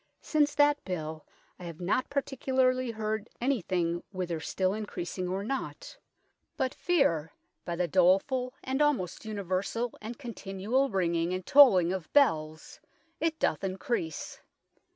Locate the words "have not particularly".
1.65-2.89